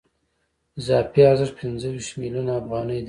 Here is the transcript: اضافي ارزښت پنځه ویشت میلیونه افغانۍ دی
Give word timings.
اضافي 0.79 1.21
ارزښت 1.31 1.53
پنځه 1.61 1.87
ویشت 1.91 2.13
میلیونه 2.21 2.51
افغانۍ 2.61 2.97
دی 2.97 2.99